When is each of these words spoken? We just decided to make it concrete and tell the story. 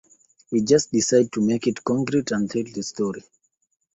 We 0.51 0.61
just 0.63 0.91
decided 0.91 1.31
to 1.33 1.41
make 1.45 1.67
it 1.67 1.83
concrete 1.83 2.31
and 2.31 2.49
tell 2.49 2.63
the 2.63 2.81
story. 2.81 3.23